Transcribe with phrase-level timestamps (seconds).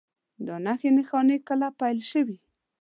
[0.45, 2.37] دا نښې نښانې کله پیل شوي؟